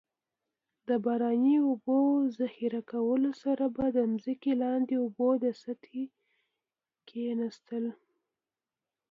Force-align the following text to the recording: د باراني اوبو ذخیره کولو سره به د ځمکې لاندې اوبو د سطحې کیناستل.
د 0.87 0.89
باراني 1.05 1.55
اوبو 1.67 1.97
ذخیره 2.39 2.81
کولو 2.91 3.31
سره 3.43 3.65
به 3.75 3.85
د 3.97 3.99
ځمکې 4.21 4.53
لاندې 4.63 4.95
اوبو 5.03 5.29
د 5.43 5.45
سطحې 5.63 6.05
کیناستل. 7.09 7.85